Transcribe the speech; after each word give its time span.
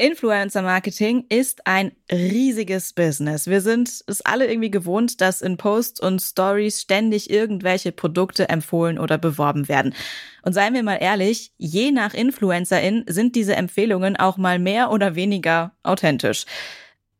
Influencer 0.00 0.62
Marketing 0.62 1.26
ist 1.28 1.66
ein 1.66 1.92
riesiges 2.10 2.94
Business. 2.94 3.46
Wir 3.46 3.60
sind 3.60 4.02
es 4.06 4.22
alle 4.22 4.50
irgendwie 4.50 4.70
gewohnt, 4.70 5.20
dass 5.20 5.42
in 5.42 5.58
Posts 5.58 6.00
und 6.00 6.22
Stories 6.22 6.80
ständig 6.80 7.28
irgendwelche 7.28 7.92
Produkte 7.92 8.48
empfohlen 8.48 8.98
oder 8.98 9.18
beworben 9.18 9.68
werden. 9.68 9.94
Und 10.42 10.54
seien 10.54 10.72
wir 10.72 10.82
mal 10.82 10.96
ehrlich, 10.96 11.52
je 11.58 11.90
nach 11.92 12.14
Influencerin 12.14 13.04
sind 13.08 13.36
diese 13.36 13.56
Empfehlungen 13.56 14.16
auch 14.16 14.38
mal 14.38 14.58
mehr 14.58 14.90
oder 14.90 15.16
weniger 15.16 15.72
authentisch. 15.82 16.46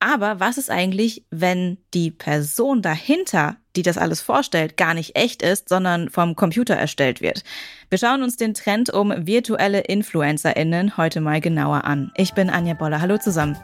Aber 0.00 0.40
was 0.40 0.56
ist 0.56 0.70
eigentlich, 0.70 1.24
wenn 1.30 1.76
die 1.92 2.10
Person 2.10 2.80
dahinter, 2.80 3.56
die 3.76 3.82
das 3.82 3.98
alles 3.98 4.22
vorstellt, 4.22 4.78
gar 4.78 4.94
nicht 4.94 5.14
echt 5.14 5.42
ist, 5.42 5.68
sondern 5.68 6.08
vom 6.08 6.34
Computer 6.36 6.74
erstellt 6.74 7.20
wird? 7.20 7.44
Wir 7.90 7.98
schauen 7.98 8.22
uns 8.22 8.36
den 8.36 8.54
Trend 8.54 8.90
um 8.90 9.12
virtuelle 9.14 9.80
InfluencerInnen 9.80 10.96
heute 10.96 11.20
mal 11.20 11.42
genauer 11.42 11.84
an. 11.84 12.10
Ich 12.16 12.32
bin 12.32 12.48
Anja 12.48 12.72
Boller. 12.72 13.02
Hallo 13.02 13.18
zusammen. 13.18 13.58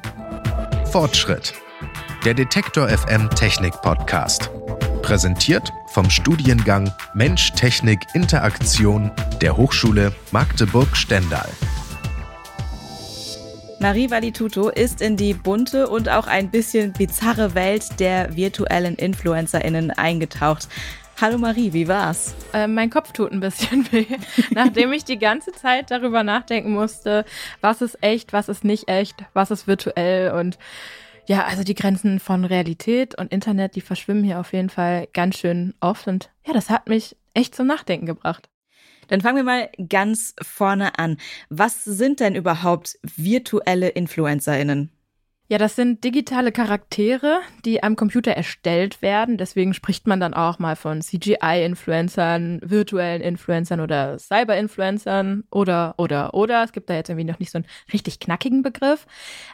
Fortschritt. 0.93 1.55
Der 2.27 2.35
Detektor 2.35 2.87
FM 2.89 3.31
Technik 3.31 3.73
Podcast. 3.81 4.51
Präsentiert 5.01 5.73
vom 5.89 6.11
Studiengang 6.11 6.93
Mensch, 7.15 7.53
Technik, 7.53 8.01
Interaktion 8.13 9.11
der 9.41 9.57
Hochschule 9.57 10.13
Magdeburg-Stendal. 10.33 11.49
Marie 13.79 14.11
Valituto 14.11 14.71
ist 14.71 15.03
in 15.03 15.19
die 15.19 15.35
bunte 15.35 15.89
und 15.89 16.09
auch 16.09 16.27
ein 16.27 16.51
bisschen 16.51 16.95
bizarre 16.95 17.55
Welt 17.55 18.01
der 18.01 18.35
virtuellen 18.35 18.97
InfluencerInnen 18.97 19.91
eingetaucht. 19.91 20.69
Hallo 21.21 21.37
Marie, 21.37 21.75
wie 21.75 21.87
war's? 21.87 22.35
Äh, 22.55 22.69
mein 22.69 22.89
Kopf 22.89 23.13
tut 23.13 23.33
ein 23.33 23.41
bisschen 23.41 23.91
weh, 23.93 24.07
nachdem 24.51 24.93
ich 24.93 25.05
die 25.05 25.19
ganze 25.19 25.53
Zeit 25.53 25.91
darüber 25.91 26.23
nachdenken 26.23 26.73
musste, 26.73 27.27
was 27.61 27.83
ist 27.83 28.03
echt, 28.03 28.33
was 28.33 28.49
ist 28.49 28.65
nicht 28.65 28.89
echt, 28.89 29.17
was 29.35 29.51
ist 29.51 29.67
virtuell 29.67 30.33
und 30.33 30.59
ja, 31.27 31.45
also 31.45 31.63
die 31.63 31.75
Grenzen 31.75 32.19
von 32.19 32.45
Realität 32.45 33.19
und 33.19 33.31
Internet, 33.31 33.75
die 33.75 33.81
verschwimmen 33.83 34.25
hier 34.25 34.41
auf 34.41 34.53
jeden 34.55 34.71
Fall 34.71 35.09
ganz 35.13 35.39
schön 35.39 35.75
oft 35.81 36.07
und 36.07 36.31
ja, 36.47 36.55
das 36.55 36.71
hat 36.71 36.89
mich 36.89 37.15
echt 37.35 37.55
zum 37.55 37.67
Nachdenken 37.67 38.07
gebracht. 38.07 38.49
Dann 39.09 39.21
fangen 39.21 39.37
wir 39.37 39.45
mal 39.45 39.71
ganz 39.89 40.35
vorne 40.43 40.99
an. 40.99 41.19
Was 41.49 41.85
sind 41.85 42.21
denn 42.21 42.35
überhaupt 42.35 42.99
virtuelle 43.03 43.89
InfluencerInnen? 43.89 44.91
Ja, 45.49 45.59
das 45.59 45.77
sind 45.77 46.03
digitale 46.03 46.51
Charaktere, 46.51 47.39
die 47.65 47.81
am 47.85 47.95
Computer 47.95 48.33
erstellt 48.33 49.01
werden. 49.01 49.39
Deswegen 49.39 49.75
spricht 49.75 50.09
man 50.09 50.19
dann 50.19 50.35
auch 50.35 50.59
mal 50.59 50.75
von 50.75 51.03
CGI-Influencern, 51.03 52.61
virtuellen 52.65 53.23
Influencern 53.23 53.79
oder 53.79 54.19
Cyber-Influencern 54.19 55.45
oder, 55.53 55.95
oder, 55.99 56.35
oder. 56.35 56.65
Es 56.65 56.73
gibt 56.73 56.91
da 56.91 56.95
jetzt 56.95 57.11
irgendwie 57.11 57.31
noch 57.31 57.39
nicht 57.39 57.53
so 57.53 57.59
einen 57.59 57.67
richtig 57.93 58.19
knackigen 58.19 58.63
Begriff. 58.63 59.07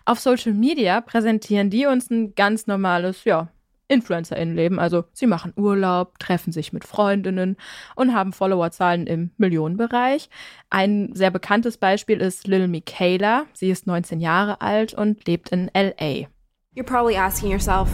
Auf 0.07 0.19
Social 0.19 0.55
Media 0.55 1.03
präsentieren 1.03 1.69
die 1.69 1.85
uns 1.85 2.11
ein 2.11 2.35
ganz 2.35 2.67
normales, 2.67 3.25
ja, 3.25 3.49
InfluencerInnen 3.93 4.57
leben. 4.57 4.79
Also 4.79 5.05
sie 5.13 5.27
machen 5.27 5.53
Urlaub, 5.57 6.19
treffen 6.19 6.53
sich 6.53 6.73
mit 6.73 6.85
Freundinnen 6.85 7.57
und 7.95 8.15
haben 8.15 8.33
Followerzahlen 8.33 9.07
im 9.07 9.31
Millionenbereich. 9.37 10.29
Ein 10.71 11.11
sehr 11.15 11.31
bekanntes 11.31 11.77
Beispiel 11.77 12.21
ist 12.21 12.47
Lil 12.47 12.69
Michaela. 12.69 13.45
Sie 13.53 13.71
ist 13.71 13.87
19 13.87 14.21
Jahre 14.21 14.61
alt 14.61 14.95
und 14.95 15.27
lebt 15.27 15.51
in 15.51 15.71
LA. 15.75 16.29
You're 16.75 16.87
probably 16.87 17.17
asking 17.17 17.51
yourself, 17.51 17.91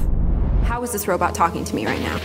how 0.68 0.82
is 0.84 0.92
this 0.92 1.08
robot 1.08 1.34
talking 1.34 1.64
to 1.64 1.74
me 1.74 1.84
right 1.84 2.00
now? 2.00 2.18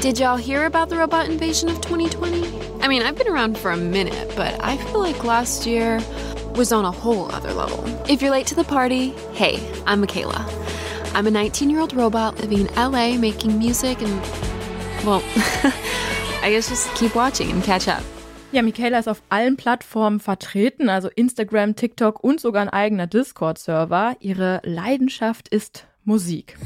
Did 0.00 0.18
y'all 0.18 0.36
hear 0.36 0.66
about 0.66 0.90
the 0.90 0.96
robot 0.96 1.26
invasion 1.26 1.70
of 1.70 1.80
2020? 1.80 2.44
I 2.82 2.88
mean, 2.88 3.02
I've 3.02 3.16
been 3.16 3.28
around 3.28 3.56
for 3.56 3.70
a 3.70 3.76
minute, 3.76 4.30
but 4.36 4.62
I 4.62 4.76
feel 4.76 5.00
like 5.00 5.24
last 5.24 5.66
year 5.66 6.00
was 6.54 6.70
on 6.70 6.84
a 6.84 6.90
whole 6.90 7.32
other 7.32 7.52
level. 7.54 7.82
If 8.08 8.20
you're 8.20 8.30
late 8.30 8.46
to 8.48 8.54
the 8.54 8.64
party, 8.64 9.10
hey, 9.32 9.58
I'm 9.86 10.00
Michaela. 10.00 10.46
I'm 11.16 11.26
a 11.26 11.30
19 11.30 11.70
year 11.70 11.80
old 11.80 11.94
robot 11.94 12.38
living 12.40 12.66
in 12.66 12.74
LA 12.76 13.16
making 13.16 13.58
music 13.58 14.02
and, 14.02 14.20
well, 15.02 15.22
I 16.42 16.50
guess 16.50 16.68
just 16.68 16.94
keep 16.94 17.14
watching 17.14 17.50
and 17.50 17.64
catch 17.64 17.88
up. 17.88 18.02
Ja, 18.52 18.60
Michaela 18.60 18.98
ist 18.98 19.08
auf 19.08 19.22
allen 19.30 19.56
Plattformen 19.56 20.20
vertreten, 20.20 20.90
also 20.90 21.08
Instagram, 21.08 21.74
TikTok 21.74 22.22
und 22.22 22.38
sogar 22.38 22.60
ein 22.60 22.68
eigener 22.68 23.06
Discord-Server. 23.06 24.16
Ihre 24.20 24.60
Leidenschaft 24.62 25.48
ist 25.48 25.86
Musik. 26.04 26.58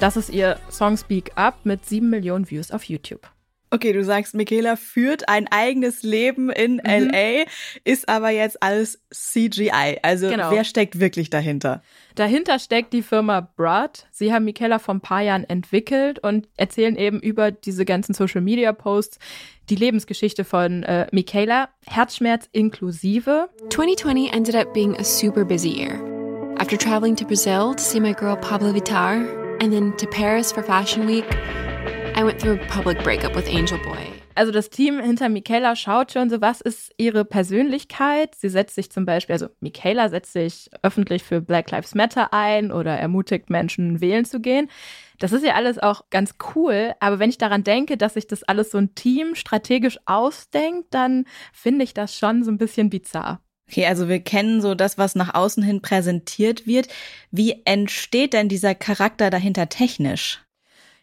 Das 0.00 0.16
ist 0.18 0.28
ihr 0.28 0.60
Song 0.70 0.98
Speak 0.98 1.32
Up 1.36 1.64
mit 1.64 1.86
sieben 1.86 2.10
Millionen 2.10 2.50
Views 2.50 2.70
auf 2.70 2.84
YouTube. 2.84 3.22
Okay, 3.70 3.92
du 3.92 4.02
sagst, 4.02 4.34
Michaela 4.34 4.76
führt 4.76 5.28
ein 5.28 5.46
eigenes 5.48 6.02
Leben 6.02 6.50
in 6.50 6.76
mhm. 6.76 7.10
LA, 7.10 7.44
ist 7.84 8.08
aber 8.08 8.30
jetzt 8.30 8.62
alles 8.62 9.00
CGI. 9.12 9.98
Also 10.02 10.28
genau. 10.28 10.50
wer 10.50 10.64
steckt 10.64 11.00
wirklich 11.00 11.28
dahinter? 11.28 11.82
Dahinter 12.14 12.58
steckt 12.58 12.92
die 12.92 13.02
Firma 13.02 13.40
Brad. 13.40 14.06
Sie 14.10 14.32
haben 14.32 14.44
Michaela 14.44 14.78
vor 14.78 14.94
ein 14.94 15.00
paar 15.00 15.22
Jahren 15.22 15.44
entwickelt 15.44 16.18
und 16.18 16.48
erzählen 16.56 16.96
eben 16.96 17.20
über 17.20 17.50
diese 17.50 17.84
ganzen 17.84 18.14
Social 18.14 18.40
Media 18.40 18.72
Posts 18.72 19.18
die 19.68 19.76
Lebensgeschichte 19.76 20.44
von 20.44 20.82
äh, 20.82 21.06
Michaela, 21.12 21.68
Herzschmerz 21.86 22.48
inklusive. 22.52 23.50
2020 23.70 24.32
ended 24.32 24.54
up 24.54 24.72
being 24.72 24.96
a 24.96 25.04
super 25.04 25.44
busy 25.44 25.68
year. 25.68 26.00
After 26.58 26.76
traveling 26.76 27.14
to 27.16 27.24
Brazil 27.24 27.74
to 27.74 27.82
see 27.82 28.00
my 28.00 28.14
girl 28.14 28.36
Pablo 28.36 28.72
Vittar 28.72 29.24
and 29.60 29.72
then 29.72 29.96
to 29.98 30.06
Paris 30.06 30.50
for 30.50 30.62
Fashion 30.62 31.06
Week, 31.06 31.26
I 32.18 32.24
went 32.24 32.40
through 32.40 32.60
a 32.60 32.66
public 32.66 33.00
breakup 33.04 33.36
with 33.36 33.46
Angel 33.46 33.78
Boy. 33.78 34.12
Also 34.34 34.50
das 34.50 34.70
Team 34.70 34.98
hinter 34.98 35.28
Michaela 35.28 35.76
schaut 35.76 36.10
schon 36.10 36.30
so, 36.30 36.40
was 36.40 36.60
ist 36.60 36.92
ihre 36.96 37.24
Persönlichkeit? 37.24 38.34
Sie 38.34 38.48
setzt 38.48 38.74
sich 38.74 38.90
zum 38.90 39.06
Beispiel, 39.06 39.34
also 39.34 39.46
Michaela 39.60 40.08
setzt 40.08 40.32
sich 40.32 40.68
öffentlich 40.82 41.22
für 41.22 41.40
Black 41.40 41.70
Lives 41.70 41.94
Matter 41.94 42.32
ein 42.32 42.72
oder 42.72 42.98
ermutigt 42.98 43.50
Menschen, 43.50 44.00
wählen 44.00 44.24
zu 44.24 44.40
gehen. 44.40 44.68
Das 45.20 45.30
ist 45.30 45.44
ja 45.44 45.54
alles 45.54 45.78
auch 45.78 46.10
ganz 46.10 46.34
cool, 46.56 46.92
aber 46.98 47.20
wenn 47.20 47.30
ich 47.30 47.38
daran 47.38 47.62
denke, 47.62 47.96
dass 47.96 48.14
sich 48.14 48.26
das 48.26 48.42
alles 48.42 48.72
so 48.72 48.78
ein 48.78 48.96
Team 48.96 49.36
strategisch 49.36 50.00
ausdenkt, 50.06 50.88
dann 50.90 51.24
finde 51.52 51.84
ich 51.84 51.94
das 51.94 52.16
schon 52.16 52.42
so 52.42 52.50
ein 52.50 52.58
bisschen 52.58 52.90
bizarr. 52.90 53.40
Okay, 53.70 53.86
also 53.86 54.08
wir 54.08 54.18
kennen 54.18 54.60
so 54.60 54.74
das, 54.74 54.98
was 54.98 55.14
nach 55.14 55.34
außen 55.34 55.62
hin 55.62 55.82
präsentiert 55.82 56.66
wird. 56.66 56.88
Wie 57.30 57.62
entsteht 57.64 58.32
denn 58.32 58.48
dieser 58.48 58.74
Charakter 58.74 59.30
dahinter 59.30 59.68
technisch? 59.68 60.40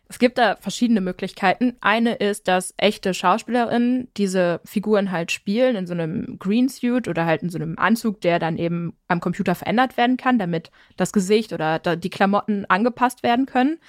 Es 0.07 0.19
gibt 0.19 0.37
da 0.37 0.55
verschiedene 0.57 1.01
Möglichkeiten. 1.01 1.75
Eine 1.81 2.13
ist, 2.15 2.47
dass 2.47 2.75
echte 2.77 3.15
Schauspielerinnen 3.15 4.07
diese 4.17 4.61
Figuren 4.63 5.11
halt 5.11 5.31
spielen 5.31 5.75
in 5.75 5.87
so 5.87 5.93
einem 5.93 6.37
Greensuit 6.37 7.07
oder 7.07 7.25
halt 7.25 7.41
in 7.41 7.49
so 7.49 7.57
einem 7.57 7.77
Anzug, 7.79 8.21
der 8.21 8.37
dann 8.37 8.57
eben 8.57 8.93
am 9.07 9.19
Computer 9.19 9.55
verändert 9.55 9.97
werden 9.97 10.17
kann, 10.17 10.37
damit 10.37 10.69
das 10.95 11.11
Gesicht 11.11 11.53
oder 11.53 11.79
die 11.79 12.09
Klamotten 12.11 12.65
angepasst 12.65 13.23
werden 13.23 13.47
können. 13.47 13.79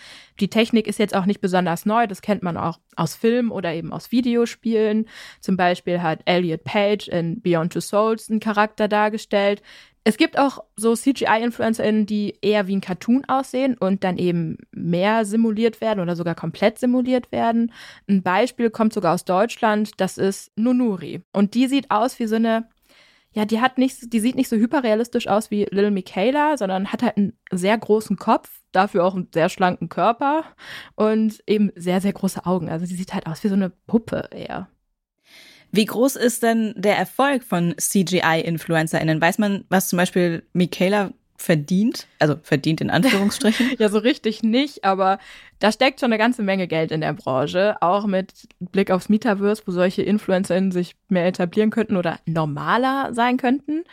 Die 0.40 0.48
Technik 0.48 0.86
ist 0.86 0.98
jetzt 0.98 1.14
auch 1.14 1.26
nicht 1.26 1.42
besonders 1.42 1.84
neu. 1.84 2.06
Das 2.06 2.22
kennt 2.22 2.42
man 2.42 2.56
auch 2.56 2.78
aus 2.96 3.14
Filmen 3.14 3.50
oder 3.50 3.74
eben 3.74 3.92
aus 3.92 4.10
Videospielen. 4.10 5.06
Zum 5.40 5.58
Beispiel 5.58 6.00
hat 6.00 6.20
Elliot 6.24 6.64
Page 6.64 7.08
in 7.08 7.42
Beyond 7.42 7.74
Two 7.74 7.80
Souls 7.80 8.30
einen 8.30 8.40
Charakter 8.40 8.88
dargestellt, 8.88 9.62
es 10.06 10.18
gibt 10.18 10.38
auch 10.38 10.62
so 10.76 10.94
CGI-InfluencerInnen, 10.94 12.06
die 12.06 12.38
eher 12.40 12.68
wie 12.68 12.76
ein 12.76 12.80
Cartoon 12.80 13.24
aussehen 13.26 13.76
und 13.76 14.04
dann 14.04 14.18
eben 14.18 14.56
mehr 14.70 15.24
simuliert 15.24 15.80
werden 15.80 15.98
oder 15.98 16.14
sogar 16.14 16.36
komplett 16.36 16.78
simuliert 16.78 17.32
werden. 17.32 17.72
Ein 18.08 18.22
Beispiel 18.22 18.70
kommt 18.70 18.92
sogar 18.92 19.14
aus 19.14 19.24
Deutschland, 19.24 20.00
das 20.00 20.16
ist 20.16 20.52
Nunuri. 20.54 21.22
Und 21.32 21.54
die 21.54 21.66
sieht 21.66 21.90
aus 21.90 22.20
wie 22.20 22.28
so 22.28 22.36
eine, 22.36 22.68
ja, 23.32 23.46
die 23.46 23.60
hat 23.60 23.78
nicht, 23.78 24.12
die 24.12 24.20
sieht 24.20 24.36
nicht 24.36 24.48
so 24.48 24.54
hyperrealistisch 24.54 25.26
aus 25.26 25.50
wie 25.50 25.64
Little 25.64 25.90
Michaela, 25.90 26.56
sondern 26.56 26.92
hat 26.92 27.02
halt 27.02 27.16
einen 27.16 27.36
sehr 27.50 27.76
großen 27.76 28.16
Kopf, 28.16 28.62
dafür 28.70 29.04
auch 29.04 29.16
einen 29.16 29.26
sehr 29.34 29.48
schlanken 29.48 29.88
Körper 29.88 30.44
und 30.94 31.42
eben 31.48 31.72
sehr, 31.74 32.00
sehr 32.00 32.12
große 32.12 32.46
Augen. 32.46 32.68
Also 32.68 32.86
sie 32.86 32.94
sieht 32.94 33.12
halt 33.12 33.26
aus 33.26 33.42
wie 33.42 33.48
so 33.48 33.54
eine 33.54 33.70
Puppe 33.70 34.28
eher. 34.30 34.68
Wie 35.72 35.84
groß 35.84 36.16
ist 36.16 36.42
denn 36.42 36.74
der 36.76 36.96
Erfolg 36.96 37.44
von 37.44 37.74
CGI-InfluencerInnen? 37.76 39.20
Weiß 39.20 39.38
man, 39.38 39.64
was 39.68 39.88
zum 39.88 39.98
Beispiel 39.98 40.42
Michaela 40.52 41.12
verdient? 41.36 42.06
Also 42.18 42.36
verdient 42.42 42.80
in 42.80 42.90
Anführungsstrichen? 42.90 43.72
ja, 43.78 43.88
so 43.88 43.98
richtig 43.98 44.42
nicht, 44.42 44.84
aber 44.84 45.18
da 45.58 45.70
steckt 45.72 46.00
schon 46.00 46.12
eine 46.12 46.18
ganze 46.18 46.42
Menge 46.42 46.66
Geld 46.66 46.90
in 46.90 47.00
der 47.00 47.12
Branche, 47.12 47.76
auch 47.80 48.06
mit 48.06 48.48
Blick 48.58 48.90
aufs 48.90 49.08
Metaverse, 49.08 49.62
wo 49.66 49.72
solche 49.72 50.02
InfluencerInnen 50.02 50.72
sich 50.72 50.96
mehr 51.08 51.26
etablieren 51.26 51.70
könnten 51.70 51.96
oder 51.96 52.18
normaler 52.26 53.12
sein 53.12 53.36
könnten. 53.36 53.84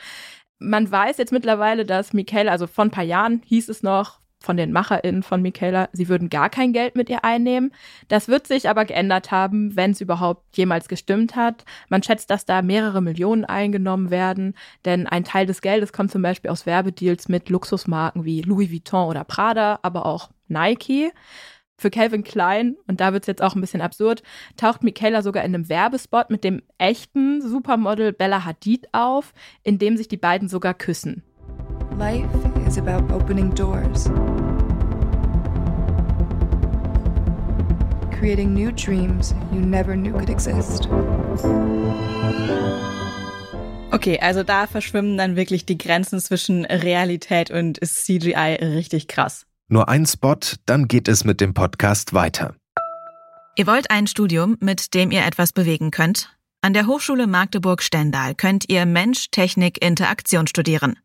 Man 0.60 0.90
weiß 0.90 1.18
jetzt 1.18 1.34
mittlerweile, 1.34 1.86
dass 1.86 2.14
Michaela, 2.14 2.52
also 2.52 2.68
vor 2.68 2.86
ein 2.86 2.92
paar 2.92 3.04
Jahren 3.04 3.42
hieß 3.46 3.70
es 3.70 3.84
noch, 3.84 4.23
von 4.44 4.58
den 4.58 4.74
MacherInnen 4.74 5.24
von 5.24 5.42
Michaela, 5.42 5.90
sie 5.94 6.10
würden 6.10 6.30
gar 6.30 6.50
kein 6.50 6.74
Geld 6.74 6.96
mit 6.96 7.10
ihr 7.10 7.24
einnehmen. 7.24 7.72
Das 8.10 8.28
wird 8.28 8.46
sich 8.46 8.68
aber 8.68 8.84
geändert 8.84 9.32
haben, 9.32 9.76
wenn 9.78 9.92
es 9.92 10.02
überhaupt 10.02 10.58
jemals 10.58 10.90
gestimmt 10.90 11.38
hat. 11.38 11.64
Man 11.88 12.04
schätzt, 12.04 12.30
dass 12.30 12.46
da 12.46 12.62
mehrere 12.62 13.02
Millionen 13.02 13.46
eingenommen 13.46 14.12
werden, 14.12 14.54
denn 14.84 15.08
ein 15.08 15.24
Teil 15.24 15.46
des 15.46 15.62
Geldes 15.62 15.94
kommt 15.94 16.12
zum 16.12 16.22
Beispiel 16.22 16.52
aus 16.52 16.66
Werbedeals 16.66 17.30
mit 17.30 17.50
Luxusmarken 17.50 18.26
wie 18.26 18.42
Louis 18.42 18.70
Vuitton 18.70 19.08
oder 19.08 19.24
Prada, 19.24 19.80
aber 19.82 20.06
auch 20.06 20.30
Nike. 20.50 21.12
Für 21.78 21.90
Calvin 21.90 22.24
Klein, 22.24 22.78
und 22.88 23.02
da 23.02 23.14
wird 23.14 23.24
es 23.24 23.28
jetzt 23.28 23.42
auch 23.42 23.56
ein 23.56 23.62
bisschen 23.62 23.82
absurd, 23.82 24.24
taucht 24.58 24.84
Michaela 24.84 25.22
sogar 25.22 25.44
in 25.44 25.56
einem 25.56 25.70
Werbespot 25.70 26.30
mit 26.30 26.44
dem 26.44 26.62
echten 26.78 27.42
Supermodel 27.42 28.14
Bella 28.14 28.46
Hadid 28.46 28.88
auf, 28.92 29.34
in 29.64 29.80
dem 29.80 29.98
sich 29.98 30.08
die 30.08 30.18
beiden 30.18 30.50
sogar 30.50 30.76
küssen. 30.76 31.24
Life 31.98 32.26
is 32.68 32.78
about 32.78 33.12
opening 33.12 33.54
doors. 33.54 34.10
Creating 38.18 38.54
new 38.54 38.72
dreams 38.72 39.36
you 39.52 39.60
never 39.60 39.96
knew 39.96 40.12
could 40.14 40.30
exist. 40.30 40.88
Okay, 43.92 44.18
also 44.20 44.44
da 44.44 44.66
verschwimmen 44.66 45.18
dann 45.18 45.36
wirklich 45.36 45.66
die 45.66 45.78
Grenzen 45.78 46.20
zwischen 46.20 46.66
Realität 46.66 47.52
und 47.52 47.80
CGI 47.80 48.58
richtig 48.60 49.08
krass. 49.08 49.46
Nur 49.68 49.88
ein 49.88 50.06
Spot, 50.08 50.38
dann 50.66 50.88
geht 50.88 51.08
es 51.08 51.24
mit 51.24 51.42
dem 51.42 51.54
Podcast 51.54 52.14
weiter. 52.14 52.56
Ihr 53.56 53.68
wollt 53.68 53.92
ein 53.92 54.08
Studium, 54.08 54.58
mit 54.60 54.96
dem 54.96 55.12
ihr 55.12 55.26
etwas 55.26 55.54
bewegen 55.54 55.92
könnt? 55.92 56.36
An 56.62 56.74
der 56.74 56.88
Hochschule 56.88 57.28
Magdeburg-Stendal 57.28 58.34
könnt 58.34 58.68
ihr 58.68 58.88
Mensch, 58.88 59.28
Technik, 59.30 59.84
Interaktion 59.84 60.48
studieren. 60.48 60.98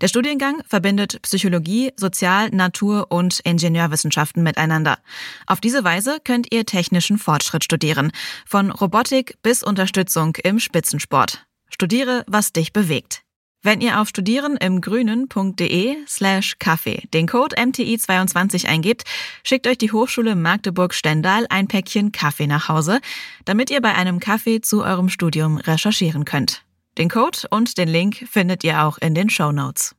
Der 0.00 0.08
Studiengang 0.08 0.62
verbindet 0.66 1.20
Psychologie, 1.22 1.92
Sozial-, 1.96 2.50
Natur- 2.50 3.10
und 3.10 3.40
Ingenieurwissenschaften 3.40 4.42
miteinander. 4.42 4.98
Auf 5.46 5.60
diese 5.60 5.84
Weise 5.84 6.18
könnt 6.24 6.52
ihr 6.52 6.66
technischen 6.66 7.18
Fortschritt 7.18 7.64
studieren, 7.64 8.12
von 8.46 8.70
Robotik 8.70 9.36
bis 9.42 9.62
Unterstützung 9.62 10.36
im 10.36 10.58
Spitzensport. 10.58 11.46
Studiere, 11.68 12.24
was 12.26 12.52
dich 12.52 12.72
bewegt. 12.72 13.22
Wenn 13.60 13.80
ihr 13.80 14.00
auf 14.00 14.08
studierenimgrünen.de 14.08 15.96
slash 16.06 16.58
Kaffee 16.60 17.08
den 17.12 17.26
Code 17.26 17.56
MTI22 17.56 18.66
eingebt, 18.68 19.02
schickt 19.42 19.66
euch 19.66 19.78
die 19.78 19.90
Hochschule 19.90 20.36
Magdeburg-Stendal 20.36 21.46
ein 21.50 21.66
Päckchen 21.66 22.12
Kaffee 22.12 22.46
nach 22.46 22.68
Hause, 22.68 23.00
damit 23.44 23.70
ihr 23.70 23.80
bei 23.80 23.94
einem 23.94 24.20
Kaffee 24.20 24.60
zu 24.60 24.84
eurem 24.84 25.08
Studium 25.08 25.56
recherchieren 25.56 26.24
könnt. 26.24 26.62
Den 26.98 27.08
Code 27.08 27.38
und 27.50 27.78
den 27.78 27.88
Link 27.88 28.26
findet 28.28 28.64
ihr 28.64 28.82
auch 28.82 28.98
in 28.98 29.14
den 29.14 29.30
Show 29.30 29.52
Notes. 29.52 29.94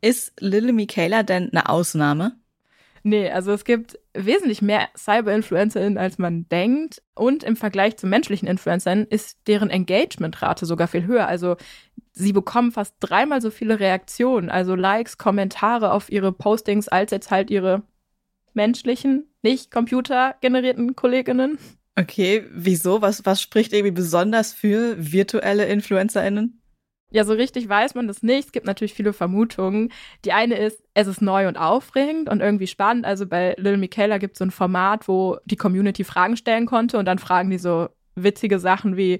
Ist 0.00 0.32
Lily 0.40 0.72
Michaela 0.72 1.22
denn 1.22 1.50
eine 1.50 1.68
Ausnahme? 1.68 2.32
Nee, 3.02 3.30
also 3.30 3.52
es 3.52 3.64
gibt 3.64 3.98
wesentlich 4.14 4.62
mehr 4.62 4.88
Cyber-InfluencerInnen, 4.96 5.98
als 5.98 6.16
man 6.16 6.48
denkt. 6.48 7.02
Und 7.14 7.44
im 7.44 7.56
Vergleich 7.56 7.98
zu 7.98 8.06
menschlichen 8.06 8.48
Influencern 8.48 9.04
ist 9.04 9.38
deren 9.46 9.68
Engagement-Rate 9.68 10.64
sogar 10.64 10.88
viel 10.88 11.06
höher. 11.06 11.28
Also 11.28 11.56
sie 12.12 12.32
bekommen 12.32 12.72
fast 12.72 12.96
dreimal 13.00 13.42
so 13.42 13.50
viele 13.50 13.80
Reaktionen, 13.80 14.48
also 14.48 14.74
Likes, 14.74 15.18
Kommentare 15.18 15.92
auf 15.92 16.10
ihre 16.10 16.32
Postings, 16.32 16.88
als 16.88 17.10
jetzt 17.10 17.30
halt 17.30 17.50
ihre 17.50 17.82
menschlichen, 18.54 19.28
nicht 19.42 19.70
computergenerierten 19.70 20.96
KollegInnen. 20.96 21.58
Okay, 21.98 22.44
wieso? 22.52 23.02
Was, 23.02 23.26
was 23.26 23.42
spricht 23.42 23.72
irgendwie 23.72 23.90
besonders 23.90 24.52
für 24.52 24.94
virtuelle 24.98 25.66
InfluencerInnen? 25.66 26.62
Ja, 27.10 27.24
so 27.24 27.32
richtig 27.32 27.68
weiß 27.68 27.96
man 27.96 28.06
das 28.06 28.22
nicht. 28.22 28.46
Es 28.46 28.52
gibt 28.52 28.66
natürlich 28.66 28.94
viele 28.94 29.12
Vermutungen. 29.12 29.90
Die 30.24 30.32
eine 30.32 30.58
ist, 30.58 30.80
es 30.94 31.08
ist 31.08 31.22
neu 31.22 31.48
und 31.48 31.56
aufregend 31.56 32.28
und 32.28 32.40
irgendwie 32.40 32.68
spannend. 32.68 33.04
Also 33.04 33.26
bei 33.26 33.54
Little 33.56 33.78
Michaela 33.78 34.18
gibt 34.18 34.34
es 34.34 34.38
so 34.38 34.44
ein 34.44 34.52
Format, 34.52 35.08
wo 35.08 35.38
die 35.44 35.56
Community 35.56 36.04
Fragen 36.04 36.36
stellen 36.36 36.66
konnte 36.66 36.98
und 36.98 37.06
dann 37.06 37.18
fragen 37.18 37.50
die 37.50 37.58
so 37.58 37.88
witzige 38.14 38.60
Sachen 38.60 38.96
wie, 38.96 39.18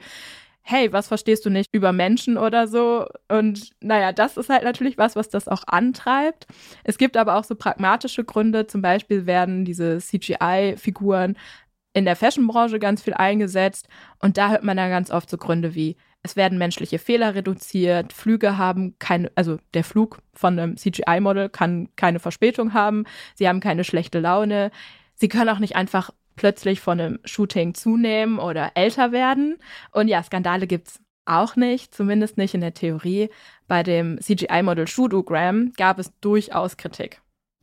hey, 0.60 0.92
was 0.92 1.08
verstehst 1.08 1.46
du 1.46 1.50
nicht 1.50 1.70
über 1.72 1.92
Menschen 1.92 2.36
oder 2.36 2.68
so? 2.68 3.06
Und 3.28 3.70
naja, 3.80 4.12
das 4.12 4.36
ist 4.36 4.50
halt 4.50 4.64
natürlich 4.64 4.98
was, 4.98 5.16
was 5.16 5.30
das 5.30 5.48
auch 5.48 5.64
antreibt. 5.66 6.46
Es 6.84 6.98
gibt 6.98 7.16
aber 7.16 7.36
auch 7.36 7.44
so 7.44 7.54
pragmatische 7.54 8.22
Gründe. 8.22 8.66
Zum 8.66 8.82
Beispiel 8.82 9.24
werden 9.24 9.64
diese 9.64 9.98
CGI-Figuren 9.98 11.36
in 11.92 12.04
der 12.04 12.16
Fashionbranche 12.16 12.78
ganz 12.78 13.02
viel 13.02 13.14
eingesetzt 13.14 13.88
und 14.20 14.38
da 14.38 14.50
hört 14.50 14.64
man 14.64 14.76
dann 14.76 14.90
ganz 14.90 15.10
oft 15.10 15.28
so 15.28 15.36
Gründe 15.36 15.74
wie 15.74 15.96
es 16.22 16.36
werden 16.36 16.58
menschliche 16.58 16.98
Fehler 16.98 17.34
reduziert, 17.34 18.12
Flüge 18.12 18.58
haben 18.58 18.96
keine, 18.98 19.30
also 19.34 19.58
der 19.74 19.84
Flug 19.84 20.18
von 20.34 20.58
einem 20.58 20.76
CGI-Model 20.76 21.48
kann 21.48 21.88
keine 21.96 22.18
Verspätung 22.18 22.74
haben, 22.74 23.04
sie 23.34 23.48
haben 23.48 23.60
keine 23.60 23.84
schlechte 23.84 24.18
Laune, 24.18 24.70
sie 25.14 25.28
können 25.28 25.48
auch 25.48 25.60
nicht 25.60 25.76
einfach 25.76 26.10
plötzlich 26.38 26.80
von 26.80 27.00
einem 27.00 27.18
Shooting 27.24 27.74
zunehmen 27.74 28.38
oder 28.38 28.72
älter 28.74 29.12
werden. 29.12 29.56
Und 29.92 30.08
ja, 30.08 30.22
Skandale 30.22 30.66
gibt's 30.66 31.00
auch 31.26 31.56
nicht, 31.56 31.94
zumindest 31.94 32.38
nicht 32.38 32.54
in 32.54 32.62
der 32.62 32.74
Theorie. 32.74 33.28
Bei 33.66 33.82
dem 33.82 34.18
CGI-Model 34.20 34.86
Shudogram 34.86 35.72
gab 35.76 35.98
es 35.98 36.12
durchaus 36.20 36.76
Kritik. 36.76 37.20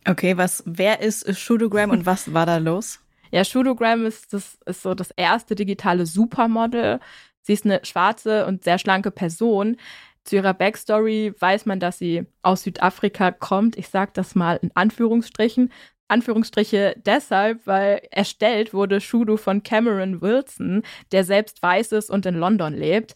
Okay, 0.07 0.37
was, 0.37 0.61
wer 0.67 1.01
ist 1.01 1.37
Shudogram 1.37 1.89
und 1.89 2.05
was 2.05 2.33
war 2.33 2.45
da 2.45 2.57
los? 2.57 2.99
Ja, 3.35 3.43
Shudogram 3.43 4.05
ist, 4.05 4.31
das, 4.31 4.57
ist 4.65 4.81
so 4.81 4.93
das 4.93 5.11
erste 5.11 5.55
digitale 5.55 6.05
Supermodel. 6.05 7.01
Sie 7.41 7.51
ist 7.51 7.65
eine 7.65 7.81
schwarze 7.83 8.45
und 8.45 8.63
sehr 8.63 8.79
schlanke 8.79 9.11
Person. 9.11 9.75
Zu 10.23 10.37
ihrer 10.37 10.53
Backstory 10.53 11.33
weiß 11.37 11.65
man, 11.65 11.81
dass 11.81 11.97
sie 11.97 12.23
aus 12.43 12.63
Südafrika 12.63 13.31
kommt. 13.31 13.77
Ich 13.77 13.89
sage 13.89 14.11
das 14.13 14.35
mal 14.35 14.57
in 14.61 14.71
Anführungsstrichen. 14.73 15.73
Anführungsstriche 16.07 16.95
deshalb, 17.05 17.67
weil 17.67 18.07
erstellt 18.09 18.73
wurde 18.73 19.01
Shudo 19.01 19.35
von 19.35 19.63
Cameron 19.63 20.21
Wilson, 20.21 20.83
der 21.11 21.25
selbst 21.25 21.61
weiß 21.61 21.91
ist 21.91 22.09
und 22.09 22.25
in 22.25 22.35
London 22.35 22.73
lebt. 22.73 23.15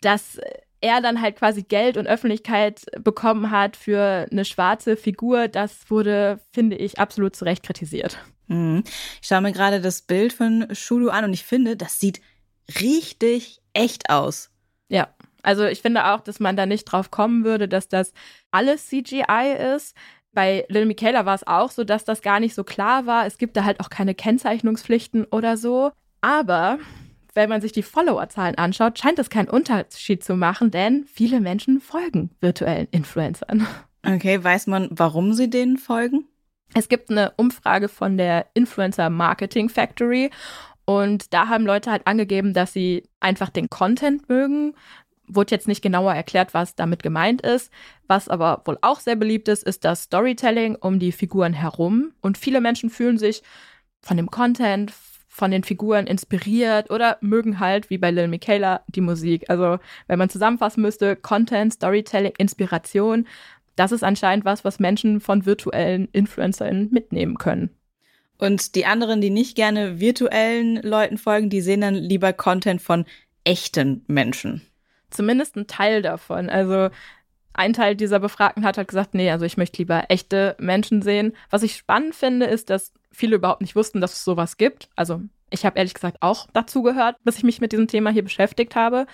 Dass 0.00 0.38
er 0.80 1.00
dann 1.00 1.20
halt 1.20 1.36
quasi 1.36 1.62
Geld 1.62 1.96
und 1.96 2.06
Öffentlichkeit 2.06 2.84
bekommen 3.02 3.50
hat 3.50 3.76
für 3.76 4.26
eine 4.30 4.44
schwarze 4.44 4.96
Figur, 4.96 5.48
das 5.48 5.90
wurde, 5.90 6.40
finde 6.52 6.76
ich, 6.76 6.98
absolut 6.98 7.34
zu 7.34 7.44
Recht 7.44 7.62
kritisiert. 7.62 8.18
Mhm. 8.48 8.84
Ich 9.20 9.28
schaue 9.28 9.40
mir 9.40 9.52
gerade 9.52 9.80
das 9.80 10.02
Bild 10.02 10.32
von 10.32 10.68
Shudu 10.72 11.08
an 11.08 11.24
und 11.24 11.32
ich 11.32 11.44
finde, 11.44 11.76
das 11.76 11.98
sieht 11.98 12.20
richtig 12.80 13.60
echt 13.72 14.10
aus. 14.10 14.50
Ja, 14.88 15.08
also 15.42 15.64
ich 15.64 15.82
finde 15.82 16.06
auch, 16.06 16.20
dass 16.20 16.40
man 16.40 16.56
da 16.56 16.66
nicht 16.66 16.84
drauf 16.84 17.10
kommen 17.10 17.44
würde, 17.44 17.68
dass 17.68 17.88
das 17.88 18.12
alles 18.50 18.86
CGI 18.86 19.74
ist. 19.74 19.96
Bei 20.32 20.66
Little 20.68 20.86
Michaela 20.86 21.24
war 21.24 21.34
es 21.34 21.46
auch 21.46 21.70
so, 21.70 21.84
dass 21.84 22.04
das 22.04 22.20
gar 22.20 22.40
nicht 22.40 22.54
so 22.54 22.64
klar 22.64 23.06
war. 23.06 23.26
Es 23.26 23.38
gibt 23.38 23.56
da 23.56 23.64
halt 23.64 23.80
auch 23.80 23.88
keine 23.88 24.14
Kennzeichnungspflichten 24.14 25.24
oder 25.24 25.56
so. 25.56 25.92
Aber 26.20 26.78
wenn 27.36 27.50
man 27.50 27.60
sich 27.60 27.72
die 27.72 27.82
Followerzahlen 27.82 28.56
anschaut, 28.56 28.98
scheint 28.98 29.18
es 29.18 29.30
keinen 29.30 29.48
Unterschied 29.48 30.24
zu 30.24 30.34
machen, 30.34 30.70
denn 30.70 31.04
viele 31.04 31.40
Menschen 31.40 31.80
folgen 31.80 32.30
virtuellen 32.40 32.88
Influencern. 32.90 33.66
Okay, 34.04 34.42
weiß 34.42 34.68
man, 34.68 34.88
warum 34.90 35.34
sie 35.34 35.50
denen 35.50 35.76
folgen? 35.76 36.26
Es 36.74 36.88
gibt 36.88 37.10
eine 37.10 37.32
Umfrage 37.36 37.88
von 37.88 38.16
der 38.16 38.46
Influencer 38.54 39.10
Marketing 39.10 39.68
Factory 39.68 40.30
und 40.84 41.34
da 41.34 41.48
haben 41.48 41.66
Leute 41.66 41.90
halt 41.90 42.06
angegeben, 42.06 42.54
dass 42.54 42.72
sie 42.72 43.08
einfach 43.20 43.50
den 43.50 43.68
Content 43.68 44.28
mögen. 44.28 44.74
Wurde 45.26 45.54
jetzt 45.54 45.66
nicht 45.66 45.82
genauer 45.82 46.14
erklärt, 46.14 46.54
was 46.54 46.76
damit 46.76 47.02
gemeint 47.02 47.42
ist. 47.42 47.72
Was 48.06 48.28
aber 48.28 48.62
wohl 48.64 48.78
auch 48.80 49.00
sehr 49.00 49.16
beliebt 49.16 49.48
ist, 49.48 49.64
ist 49.64 49.84
das 49.84 50.04
Storytelling 50.04 50.76
um 50.76 51.00
die 51.00 51.10
Figuren 51.10 51.52
herum. 51.52 52.12
Und 52.20 52.38
viele 52.38 52.60
Menschen 52.60 52.88
fühlen 52.88 53.18
sich 53.18 53.42
von 54.00 54.16
dem 54.16 54.30
Content, 54.30 54.92
von 55.36 55.50
den 55.50 55.64
Figuren 55.64 56.06
inspiriert 56.06 56.90
oder 56.90 57.18
mögen 57.20 57.60
halt, 57.60 57.90
wie 57.90 57.98
bei 57.98 58.10
Lil 58.10 58.26
Michaela, 58.26 58.80
die 58.88 59.02
Musik. 59.02 59.50
Also, 59.50 59.78
wenn 60.06 60.18
man 60.18 60.30
zusammenfassen 60.30 60.80
müsste, 60.80 61.14
Content, 61.14 61.74
Storytelling, 61.74 62.32
Inspiration, 62.38 63.26
das 63.76 63.92
ist 63.92 64.02
anscheinend 64.02 64.46
was, 64.46 64.64
was 64.64 64.80
Menschen 64.80 65.20
von 65.20 65.44
virtuellen 65.44 66.08
InfluencerInnen 66.12 66.88
mitnehmen 66.90 67.36
können. 67.36 67.68
Und 68.38 68.76
die 68.76 68.86
anderen, 68.86 69.20
die 69.20 69.28
nicht 69.28 69.56
gerne 69.56 70.00
virtuellen 70.00 70.76
Leuten 70.76 71.18
folgen, 71.18 71.50
die 71.50 71.60
sehen 71.60 71.82
dann 71.82 71.94
lieber 71.94 72.32
Content 72.32 72.80
von 72.80 73.04
echten 73.44 74.04
Menschen. 74.06 74.62
Zumindest 75.10 75.54
ein 75.56 75.66
Teil 75.66 76.00
davon. 76.00 76.48
Also 76.48 76.88
ein 77.52 77.74
Teil 77.74 77.94
dieser 77.94 78.20
Befragten 78.20 78.64
hat 78.64 78.78
halt 78.78 78.88
gesagt, 78.88 79.12
nee, 79.12 79.30
also 79.30 79.44
ich 79.44 79.58
möchte 79.58 79.82
lieber 79.82 80.04
echte 80.08 80.56
Menschen 80.58 81.02
sehen. 81.02 81.34
Was 81.50 81.62
ich 81.62 81.76
spannend 81.76 82.14
finde, 82.14 82.46
ist, 82.46 82.70
dass 82.70 82.94
viele 83.16 83.36
überhaupt 83.36 83.60
nicht 83.60 83.76
wussten, 83.76 84.00
dass 84.00 84.12
es 84.12 84.24
sowas 84.24 84.56
gibt. 84.56 84.88
Also 84.96 85.22
ich 85.50 85.64
habe 85.64 85.78
ehrlich 85.78 85.94
gesagt 85.94 86.18
auch 86.20 86.48
dazu 86.52 86.82
gehört, 86.82 87.16
bis 87.24 87.38
ich 87.38 87.44
mich 87.44 87.60
mit 87.60 87.72
diesem 87.72 87.88
Thema 87.88 88.10
hier 88.10 88.24
beschäftigt 88.24 88.76
habe. 88.76 89.06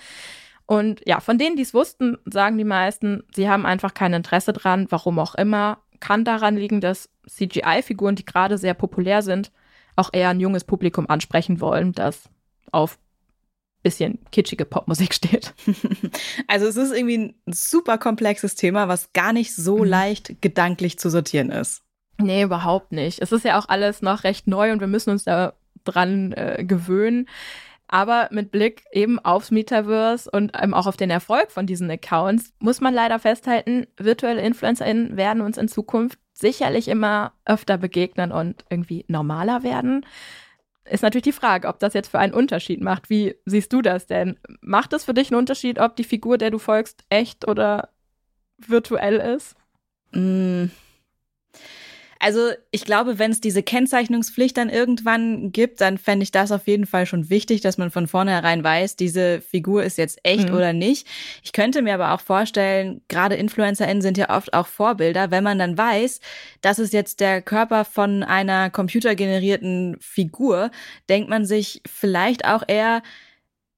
Und 0.65 1.01
ja, 1.05 1.19
von 1.19 1.37
denen, 1.37 1.55
die 1.55 1.61
es 1.61 1.73
wussten, 1.73 2.17
sagen 2.25 2.57
die 2.57 2.63
meisten, 2.63 3.23
sie 3.33 3.49
haben 3.49 3.65
einfach 3.65 3.93
kein 3.93 4.13
Interesse 4.13 4.53
dran, 4.53 4.87
warum 4.89 5.19
auch 5.19 5.35
immer 5.35 5.79
kann 5.99 6.25
daran 6.25 6.57
liegen, 6.57 6.81
dass 6.81 7.09
CGI-Figuren, 7.27 8.15
die 8.15 8.25
gerade 8.25 8.57
sehr 8.57 8.73
populär 8.73 9.21
sind, 9.21 9.51
auch 9.95 10.09
eher 10.11 10.29
ein 10.29 10.39
junges 10.39 10.63
Publikum 10.63 11.09
ansprechen 11.09 11.61
wollen, 11.61 11.93
das 11.93 12.29
auf 12.71 12.97
bisschen 13.83 14.19
kitschige 14.31 14.65
Popmusik 14.65 15.13
steht. 15.13 15.53
Also 16.47 16.67
es 16.67 16.77
ist 16.77 16.91
irgendwie 16.93 17.17
ein 17.17 17.35
super 17.47 17.97
komplexes 17.97 18.55
Thema, 18.55 18.87
was 18.87 19.11
gar 19.13 19.33
nicht 19.33 19.55
so 19.55 19.79
mhm. 19.79 19.85
leicht 19.85 20.41
gedanklich 20.41 20.97
zu 20.97 21.09
sortieren 21.09 21.49
ist. 21.49 21.83
Nee, 22.17 22.43
überhaupt 22.43 22.91
nicht. 22.91 23.21
Es 23.21 23.31
ist 23.31 23.45
ja 23.45 23.59
auch 23.59 23.67
alles 23.69 24.01
noch 24.01 24.23
recht 24.23 24.47
neu 24.47 24.71
und 24.71 24.79
wir 24.79 24.87
müssen 24.87 25.09
uns 25.09 25.23
da 25.23 25.53
dran 25.83 26.33
äh, 26.33 26.63
gewöhnen. 26.63 27.27
Aber 27.87 28.27
mit 28.31 28.51
Blick 28.51 28.85
eben 28.91 29.19
aufs 29.19 29.51
Metaverse 29.51 30.29
und 30.31 30.55
eben 30.59 30.73
auch 30.73 30.87
auf 30.87 30.97
den 30.97 31.09
Erfolg 31.09 31.51
von 31.51 31.67
diesen 31.67 31.91
Accounts 31.91 32.53
muss 32.59 32.81
man 32.81 32.93
leider 32.93 33.19
festhalten, 33.19 33.85
virtuelle 33.97 34.41
InfluencerInnen 34.41 35.15
werden 35.15 35.41
uns 35.41 35.57
in 35.57 35.67
Zukunft 35.67 36.17
sicherlich 36.33 36.87
immer 36.87 37.33
öfter 37.45 37.77
begegnen 37.77 38.31
und 38.31 38.65
irgendwie 38.69 39.05
normaler 39.07 39.63
werden. 39.63 40.05
Ist 40.85 41.03
natürlich 41.03 41.23
die 41.23 41.31
Frage, 41.31 41.67
ob 41.67 41.79
das 41.79 41.93
jetzt 41.93 42.09
für 42.09 42.19
einen 42.19 42.33
Unterschied 42.33 42.81
macht. 42.81 43.09
Wie 43.09 43.35
siehst 43.45 43.71
du 43.71 43.81
das 43.81 44.07
denn? 44.07 44.37
Macht 44.61 44.91
es 44.93 45.05
für 45.05 45.13
dich 45.13 45.31
einen 45.31 45.39
Unterschied, 45.39 45.79
ob 45.79 45.95
die 45.95 46.03
Figur, 46.03 46.37
der 46.37 46.51
du 46.51 46.57
folgst, 46.57 47.05
echt 47.09 47.47
oder 47.47 47.89
virtuell 48.57 49.17
ist? 49.17 49.55
Mm. 50.11 50.65
Also 52.23 52.51
ich 52.71 52.85
glaube, 52.85 53.19
wenn 53.19 53.31
es 53.31 53.41
diese 53.41 53.63
Kennzeichnungspflicht 53.63 54.55
dann 54.55 54.69
irgendwann 54.69 55.51
gibt, 55.51 55.81
dann 55.81 55.97
fände 55.97 56.23
ich 56.23 56.31
das 56.31 56.53
auf 56.53 56.67
jeden 56.67 56.85
Fall 56.85 57.05
schon 57.05 57.29
wichtig, 57.29 57.59
dass 57.59 57.77
man 57.77 57.91
von 57.91 58.07
vornherein 58.07 58.63
weiß, 58.63 58.95
diese 58.95 59.41
Figur 59.41 59.83
ist 59.83 59.97
jetzt 59.97 60.21
echt 60.23 60.47
mhm. 60.47 60.55
oder 60.55 60.71
nicht. 60.71 61.05
Ich 61.43 61.51
könnte 61.51 61.81
mir 61.81 61.93
aber 61.95 62.13
auch 62.13 62.21
vorstellen, 62.21 63.01
gerade 63.09 63.35
InfluencerInnen 63.35 64.01
sind 64.01 64.17
ja 64.17 64.29
oft 64.29 64.53
auch 64.53 64.67
Vorbilder, 64.67 65.31
wenn 65.31 65.43
man 65.43 65.59
dann 65.59 65.77
weiß, 65.77 66.21
das 66.61 66.79
ist 66.79 66.93
jetzt 66.93 67.19
der 67.19 67.41
Körper 67.41 67.83
von 67.83 68.23
einer 68.23 68.69
computergenerierten 68.69 69.97
Figur, 69.99 70.71
denkt 71.09 71.29
man 71.29 71.45
sich 71.45 71.81
vielleicht 71.85 72.45
auch 72.45 72.63
eher, 72.65 73.03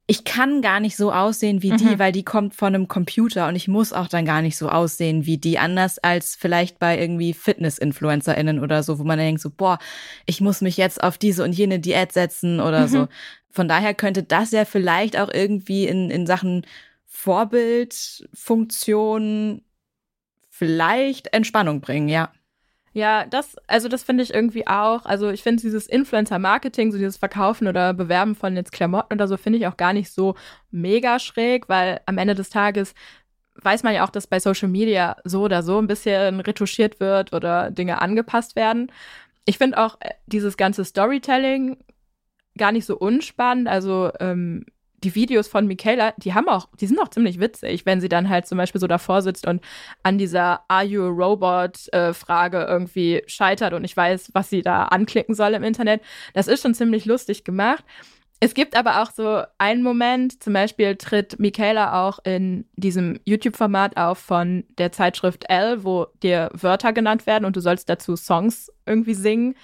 ich 0.07 0.23
kann 0.23 0.61
gar 0.61 0.79
nicht 0.79 0.97
so 0.97 1.11
aussehen 1.11 1.63
wie 1.63 1.71
die, 1.71 1.85
mhm. 1.85 1.99
weil 1.99 2.11
die 2.11 2.23
kommt 2.23 2.53
von 2.53 2.75
einem 2.75 2.87
Computer 2.87 3.47
und 3.47 3.55
ich 3.55 3.67
muss 3.67 3.91
auch 3.91 4.07
dann 4.07 4.23
gar 4.23 4.43
nicht 4.43 4.55
so 4.55 4.69
aussehen 4.69 5.25
wie 5.25 5.39
die, 5.39 5.57
anders 5.57 5.97
als 5.97 6.35
vielleicht 6.35 6.77
bei 6.77 6.99
irgendwie 6.99 7.33
Fitness-InfluencerInnen 7.33 8.59
oder 8.59 8.83
so, 8.83 8.99
wo 8.99 9.03
man 9.03 9.17
denkt 9.17 9.41
so, 9.41 9.49
boah, 9.49 9.79
ich 10.27 10.41
muss 10.41 10.61
mich 10.61 10.77
jetzt 10.77 11.03
auf 11.03 11.17
diese 11.17 11.43
und 11.43 11.53
jene 11.53 11.79
Diät 11.79 12.11
setzen 12.11 12.59
oder 12.59 12.81
mhm. 12.81 12.87
so. 12.87 13.07
Von 13.49 13.67
daher 13.67 13.95
könnte 13.95 14.21
das 14.21 14.51
ja 14.51 14.65
vielleicht 14.65 15.17
auch 15.17 15.29
irgendwie 15.33 15.87
in, 15.87 16.11
in 16.11 16.27
Sachen 16.27 16.67
Vorbildfunktion 17.05 19.63
vielleicht 20.51 21.33
Entspannung 21.33 21.81
bringen, 21.81 22.09
ja. 22.09 22.31
Ja, 22.97 23.25
das, 23.25 23.57
also 23.67 23.89
das 23.89 24.03
finde 24.03 24.23
ich 24.23 24.33
irgendwie 24.33 24.67
auch. 24.67 25.05
Also 25.05 25.29
ich 25.29 25.43
finde 25.43 25.61
dieses 25.61 25.85
Influencer-Marketing, 25.85 26.93
so 26.93 26.97
dieses 26.97 27.17
Verkaufen 27.17 27.67
oder 27.67 27.93
Bewerben 27.93 28.35
von 28.35 28.55
jetzt 28.55 28.71
Klamotten 28.71 29.15
oder 29.15 29.27
so, 29.27 29.35
finde 29.35 29.59
ich 29.59 29.67
auch 29.67 29.75
gar 29.75 29.91
nicht 29.91 30.09
so 30.13 30.35
mega 30.71 31.19
schräg, 31.19 31.67
weil 31.67 31.99
am 32.05 32.17
Ende 32.17 32.35
des 32.35 32.49
Tages 32.49 32.93
weiß 33.55 33.83
man 33.83 33.93
ja 33.95 34.05
auch, 34.05 34.11
dass 34.11 34.27
bei 34.27 34.39
Social 34.39 34.69
Media 34.69 35.17
so 35.25 35.43
oder 35.43 35.61
so 35.63 35.77
ein 35.79 35.87
bisschen 35.87 36.39
retuschiert 36.39 37.01
wird 37.01 37.33
oder 37.33 37.69
Dinge 37.71 38.01
angepasst 38.01 38.55
werden. 38.55 38.89
Ich 39.45 39.57
finde 39.57 39.77
auch 39.79 39.97
äh, 40.01 40.11
dieses 40.27 40.55
ganze 40.57 40.85
Storytelling 40.85 41.77
gar 42.57 42.71
nicht 42.71 42.85
so 42.85 42.97
unspannend. 42.97 43.67
Also 43.67 44.11
ähm, 44.21 44.65
die 45.05 45.15
Videos 45.15 45.47
von 45.47 45.67
Michaela, 45.67 46.13
die 46.17 46.33
haben 46.33 46.49
auch, 46.49 46.67
die 46.79 46.87
sind 46.87 46.99
auch 46.99 47.09
ziemlich 47.09 47.39
witzig, 47.39 47.85
wenn 47.85 48.01
sie 48.01 48.09
dann 48.09 48.27
halt 48.27 48.47
zum 48.47 48.57
Beispiel 48.57 48.81
so 48.81 48.87
davor 48.87 49.21
sitzt 49.21 49.47
und 49.47 49.61
an 50.03 50.17
dieser 50.17 50.61
Are 50.67 50.83
you 50.83 51.03
a 51.03 51.09
Robot 51.09 51.93
äh, 51.93 52.13
Frage 52.13 52.65
irgendwie 52.67 53.21
scheitert 53.27 53.73
und 53.73 53.83
ich 53.83 53.95
weiß, 53.95 54.31
was 54.33 54.49
sie 54.49 54.63
da 54.63 54.85
anklicken 54.85 55.35
soll 55.35 55.53
im 55.53 55.63
Internet. 55.63 56.01
Das 56.33 56.47
ist 56.47 56.63
schon 56.63 56.73
ziemlich 56.73 57.05
lustig 57.05 57.43
gemacht. 57.43 57.85
Es 58.39 58.53
gibt 58.53 58.75
aber 58.75 59.01
auch 59.01 59.11
so 59.11 59.43
einen 59.59 59.81
Moment, 59.81 60.43
zum 60.43 60.53
Beispiel 60.53 60.95
tritt 60.97 61.39
Michaela 61.39 62.05
auch 62.05 62.19
in 62.25 62.65
diesem 62.75 63.19
YouTube-Format 63.23 63.95
auf 63.97 64.17
von 64.17 64.65
der 64.77 64.91
Zeitschrift 64.91 65.45
L, 65.49 65.83
wo 65.83 66.07
dir 66.21 66.49
Wörter 66.53 66.93
genannt 66.93 67.27
werden 67.27 67.45
und 67.45 67.55
du 67.55 67.61
sollst 67.61 67.89
dazu 67.89 68.15
Songs 68.15 68.71
irgendwie 68.85 69.13
singen 69.13 69.55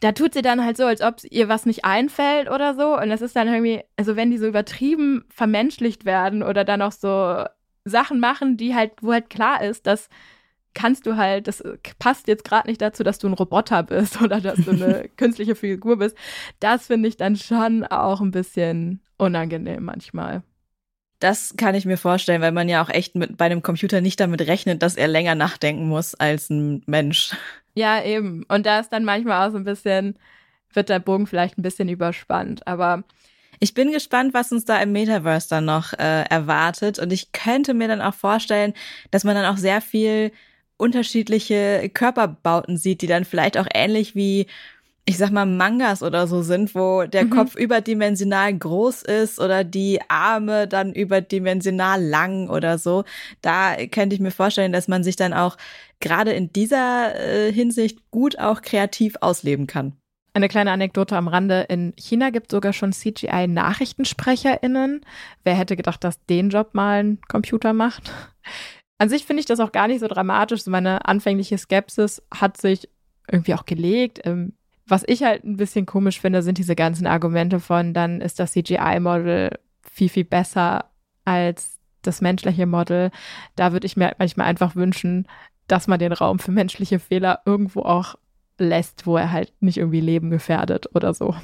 da 0.00 0.12
tut 0.12 0.34
sie 0.34 0.42
dann 0.42 0.64
halt 0.64 0.76
so, 0.76 0.84
als 0.84 1.00
ob 1.00 1.16
ihr 1.30 1.48
was 1.48 1.66
nicht 1.66 1.84
einfällt 1.84 2.50
oder 2.50 2.74
so. 2.74 2.98
Und 2.98 3.08
das 3.08 3.22
ist 3.22 3.36
dann 3.36 3.48
irgendwie, 3.48 3.82
also 3.96 4.16
wenn 4.16 4.30
die 4.30 4.38
so 4.38 4.46
übertrieben 4.46 5.24
vermenschlicht 5.28 6.04
werden 6.04 6.42
oder 6.42 6.64
dann 6.64 6.82
auch 6.82 6.92
so 6.92 7.44
Sachen 7.84 8.20
machen, 8.20 8.56
die 8.56 8.74
halt, 8.74 8.92
wo 9.00 9.12
halt 9.12 9.30
klar 9.30 9.62
ist, 9.62 9.86
dass 9.86 10.08
kannst 10.74 11.06
du 11.06 11.16
halt, 11.16 11.48
das 11.48 11.62
passt 11.98 12.28
jetzt 12.28 12.44
gerade 12.44 12.68
nicht 12.68 12.80
dazu, 12.80 13.02
dass 13.02 13.18
du 13.18 13.26
ein 13.26 13.32
Roboter 13.34 13.82
bist 13.82 14.20
oder 14.22 14.40
dass 14.40 14.58
du 14.64 14.70
eine 14.70 15.08
künstliche 15.16 15.54
Figur 15.54 15.98
bist. 15.98 16.16
Das 16.60 16.86
finde 16.86 17.08
ich 17.08 17.16
dann 17.16 17.36
schon 17.36 17.84
auch 17.84 18.20
ein 18.20 18.30
bisschen 18.30 19.00
unangenehm 19.16 19.84
manchmal. 19.84 20.42
Das 21.20 21.54
kann 21.56 21.74
ich 21.74 21.84
mir 21.84 21.96
vorstellen, 21.96 22.40
weil 22.42 22.52
man 22.52 22.68
ja 22.68 22.80
auch 22.80 22.90
echt 22.90 23.16
mit, 23.16 23.36
bei 23.36 23.46
einem 23.46 23.60
Computer 23.60 24.00
nicht 24.00 24.20
damit 24.20 24.42
rechnet, 24.42 24.82
dass 24.82 24.94
er 24.94 25.08
länger 25.08 25.34
nachdenken 25.34 25.88
muss 25.88 26.14
als 26.14 26.48
ein 26.48 26.84
Mensch. 26.86 27.34
Ja, 27.78 28.02
eben. 28.02 28.44
Und 28.48 28.66
da 28.66 28.80
ist 28.80 28.88
dann 28.88 29.04
manchmal 29.04 29.46
auch 29.46 29.52
so 29.52 29.56
ein 29.56 29.62
bisschen, 29.62 30.18
wird 30.72 30.88
der 30.88 30.98
Bogen 30.98 31.28
vielleicht 31.28 31.58
ein 31.58 31.62
bisschen 31.62 31.88
überspannt. 31.88 32.66
Aber 32.66 33.04
ich 33.60 33.72
bin 33.72 33.92
gespannt, 33.92 34.34
was 34.34 34.50
uns 34.50 34.64
da 34.64 34.82
im 34.82 34.90
Metaverse 34.90 35.48
dann 35.48 35.66
noch 35.66 35.92
äh, 35.92 36.24
erwartet. 36.24 36.98
Und 36.98 37.12
ich 37.12 37.30
könnte 37.30 37.74
mir 37.74 37.86
dann 37.86 38.00
auch 38.00 38.14
vorstellen, 38.14 38.74
dass 39.12 39.22
man 39.22 39.36
dann 39.36 39.44
auch 39.44 39.58
sehr 39.58 39.80
viel 39.80 40.32
unterschiedliche 40.76 41.88
Körperbauten 41.94 42.76
sieht, 42.78 43.00
die 43.00 43.06
dann 43.06 43.24
vielleicht 43.24 43.56
auch 43.56 43.68
ähnlich 43.72 44.16
wie 44.16 44.48
ich 45.08 45.16
sag 45.16 45.30
mal, 45.30 45.46
Mangas 45.46 46.02
oder 46.02 46.26
so 46.26 46.42
sind, 46.42 46.74
wo 46.74 47.04
der 47.04 47.24
mhm. 47.24 47.30
Kopf 47.30 47.56
überdimensional 47.56 48.52
groß 48.52 49.04
ist 49.04 49.40
oder 49.40 49.64
die 49.64 50.02
Arme 50.08 50.68
dann 50.68 50.92
überdimensional 50.92 52.04
lang 52.04 52.50
oder 52.50 52.76
so. 52.76 53.04
Da 53.40 53.74
könnte 53.86 54.14
ich 54.14 54.20
mir 54.20 54.32
vorstellen, 54.32 54.70
dass 54.70 54.86
man 54.86 55.02
sich 55.02 55.16
dann 55.16 55.32
auch 55.32 55.56
gerade 56.00 56.32
in 56.32 56.52
dieser 56.52 57.18
äh, 57.18 57.50
Hinsicht 57.50 58.10
gut 58.10 58.38
auch 58.38 58.60
kreativ 58.60 59.16
ausleben 59.22 59.66
kann. 59.66 59.94
Eine 60.34 60.48
kleine 60.48 60.72
Anekdote 60.72 61.16
am 61.16 61.28
Rande. 61.28 61.62
In 61.70 61.94
China 61.96 62.28
gibt 62.28 62.52
es 62.52 62.54
sogar 62.54 62.74
schon 62.74 62.92
CGI-NachrichtensprecherInnen. 62.92 65.06
Wer 65.42 65.54
hätte 65.54 65.76
gedacht, 65.76 66.04
dass 66.04 66.22
den 66.26 66.50
Job 66.50 66.74
mal 66.74 67.02
ein 67.02 67.18
Computer 67.28 67.72
macht? 67.72 68.12
An 68.98 69.08
sich 69.08 69.24
finde 69.24 69.40
ich 69.40 69.46
das 69.46 69.60
auch 69.60 69.72
gar 69.72 69.88
nicht 69.88 70.00
so 70.00 70.06
dramatisch. 70.06 70.66
Meine 70.66 71.06
anfängliche 71.06 71.56
Skepsis 71.56 72.22
hat 72.30 72.60
sich 72.60 72.90
irgendwie 73.30 73.54
auch 73.54 73.64
gelegt. 73.64 74.20
Was 74.88 75.04
ich 75.06 75.22
halt 75.22 75.44
ein 75.44 75.56
bisschen 75.56 75.86
komisch 75.86 76.20
finde, 76.20 76.42
sind 76.42 76.58
diese 76.58 76.74
ganzen 76.74 77.06
Argumente 77.06 77.60
von, 77.60 77.94
dann 77.94 78.20
ist 78.20 78.40
das 78.40 78.52
CGI-Model 78.52 79.58
viel, 79.82 80.08
viel 80.08 80.24
besser 80.24 80.90
als 81.24 81.78
das 82.02 82.20
menschliche 82.20 82.66
Model. 82.66 83.10
Da 83.56 83.72
würde 83.72 83.86
ich 83.86 83.96
mir 83.96 84.14
manchmal 84.18 84.46
einfach 84.46 84.76
wünschen, 84.76 85.26
dass 85.66 85.86
man 85.86 85.98
den 85.98 86.12
Raum 86.12 86.38
für 86.38 86.52
menschliche 86.52 86.98
Fehler 86.98 87.42
irgendwo 87.44 87.82
auch 87.82 88.14
lässt, 88.58 89.06
wo 89.06 89.16
er 89.16 89.30
halt 89.30 89.52
nicht 89.60 89.78
irgendwie 89.78 90.00
Leben 90.00 90.30
gefährdet 90.30 90.94
oder 90.94 91.14
so 91.14 91.34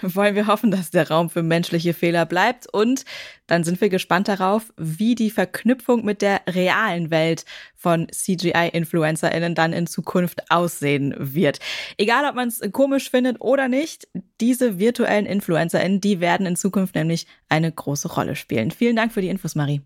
wollen 0.00 0.34
wir 0.34 0.46
hoffen, 0.46 0.70
dass 0.70 0.90
der 0.90 1.08
Raum 1.08 1.28
für 1.28 1.42
menschliche 1.42 1.94
Fehler 1.94 2.26
bleibt. 2.26 2.66
Und 2.72 3.04
dann 3.46 3.64
sind 3.64 3.80
wir 3.80 3.88
gespannt 3.88 4.28
darauf, 4.28 4.72
wie 4.76 5.14
die 5.14 5.30
Verknüpfung 5.30 6.04
mit 6.04 6.22
der 6.22 6.40
realen 6.48 7.10
Welt 7.10 7.44
von 7.76 8.06
CGI-InfluencerInnen 8.10 9.54
dann 9.54 9.72
in 9.72 9.86
Zukunft 9.86 10.50
aussehen 10.50 11.14
wird. 11.18 11.58
Egal, 11.98 12.24
ob 12.28 12.34
man 12.34 12.48
es 12.48 12.60
komisch 12.72 13.10
findet 13.10 13.40
oder 13.40 13.68
nicht, 13.68 14.08
diese 14.40 14.78
virtuellen 14.78 15.26
InfluencerInnen, 15.26 16.00
die 16.00 16.20
werden 16.20 16.46
in 16.46 16.56
Zukunft 16.56 16.94
nämlich 16.94 17.26
eine 17.48 17.70
große 17.70 18.08
Rolle 18.12 18.36
spielen. 18.36 18.70
Vielen 18.70 18.96
Dank 18.96 19.12
für 19.12 19.20
die 19.20 19.28
Infos, 19.28 19.54
Marie. 19.54 19.82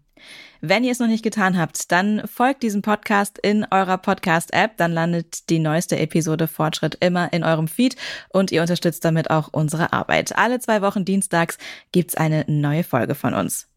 Wenn 0.60 0.84
ihr 0.84 0.92
es 0.92 0.98
noch 0.98 1.06
nicht 1.06 1.22
getan 1.22 1.58
habt, 1.58 1.92
dann 1.92 2.22
folgt 2.26 2.62
diesem 2.62 2.82
Podcast 2.82 3.38
in 3.38 3.66
eurer 3.70 3.98
Podcast-App. 3.98 4.76
Dann 4.76 4.92
landet 4.92 5.50
die 5.50 5.58
neueste 5.58 5.98
Episode 5.98 6.48
Fortschritt 6.48 6.96
immer 7.00 7.32
in 7.32 7.44
eurem 7.44 7.68
Feed 7.68 7.96
und 8.30 8.52
ihr 8.52 8.62
unterstützt 8.62 9.04
damit 9.04 9.30
auch 9.30 9.48
unsere 9.52 9.92
Arbeit. 9.92 10.36
Alle 10.36 10.58
zwei 10.58 10.82
Wochen 10.82 11.04
dienstags 11.04 11.58
gibt's 11.92 12.14
eine 12.14 12.44
neue 12.48 12.84
Folge 12.84 13.14
von 13.14 13.34
uns. 13.34 13.68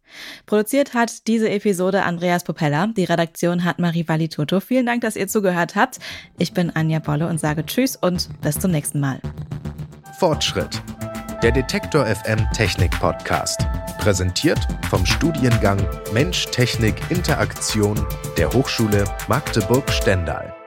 Produziert 0.45 0.93
hat 0.93 1.27
diese 1.27 1.49
Episode 1.49 2.03
Andreas 2.03 2.43
Popella. 2.43 2.87
Die 2.87 3.03
Redaktion 3.03 3.63
hat 3.63 3.79
Marie 3.79 4.07
Valitoto. 4.07 4.59
Vielen 4.59 4.85
Dank, 4.85 5.01
dass 5.01 5.15
ihr 5.15 5.27
zugehört 5.27 5.75
habt. 5.75 5.99
Ich 6.37 6.53
bin 6.53 6.75
Anja 6.75 6.99
Bolle 6.99 7.27
und 7.27 7.39
sage 7.39 7.65
Tschüss 7.65 7.95
und 7.95 8.29
bis 8.41 8.59
zum 8.59 8.71
nächsten 8.71 8.99
Mal. 8.99 9.21
Fortschritt. 10.17 10.81
Der 11.41 11.53
Detektor 11.53 12.05
FM 12.05 12.51
Technik 12.51 12.91
Podcast. 12.99 13.65
Präsentiert 13.97 14.59
vom 14.89 15.05
Studiengang 15.05 15.79
Mensch, 16.11 16.47
Technik, 16.47 16.95
Interaktion 17.09 18.05
der 18.37 18.51
Hochschule 18.51 19.05
Magdeburg-Stendal. 19.29 20.58